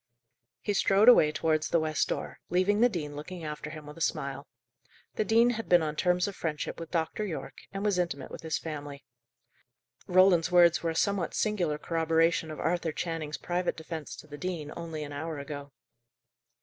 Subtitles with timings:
[0.61, 4.01] He strode away towards the west door, leaving the dean looking after him with a
[4.01, 4.47] smile.
[5.13, 7.23] The dean had been on terms of friendship with Dr.
[7.23, 9.05] Yorke, and was intimate with his family.
[10.07, 14.73] Roland's words were a somewhat singular corroboration of Arthur Channing's private defence to the dean
[14.75, 15.71] only an hour ago.